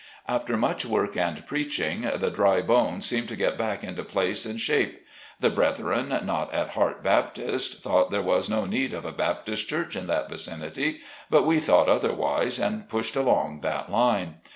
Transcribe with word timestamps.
After 0.27 0.57
much 0.57 0.83
work 0.83 1.15
and 1.15 1.45
preaching, 1.45 2.09
the 2.15 2.31
dry 2.31 2.63
bones 2.63 3.05
seem 3.05 3.27
to 3.27 3.35
get 3.35 3.55
back 3.55 3.83
into 3.83 4.03
place 4.03 4.45
and 4.47 4.59
shape. 4.59 5.05
The 5.39 5.51
breth 5.51 5.79
ren 5.79 6.09
not 6.25 6.51
at 6.51 6.71
heart 6.71 7.03
Baptist, 7.03 7.83
thought 7.83 8.09
there 8.09 8.23
was 8.23 8.49
no 8.49 8.65
need 8.65 8.93
of 8.93 9.05
a 9.05 9.11
Baptist 9.11 9.69
church 9.69 9.95
in 9.95 10.07
that 10.07 10.27
vicinity, 10.27 11.01
but 11.29 11.45
we 11.45 11.59
thought 11.59 11.87
otherwise 11.87 12.57
and 12.57 12.89
pushed 12.89 13.15
along 13.15 13.61
that 13.61 13.91
line. 13.91 14.37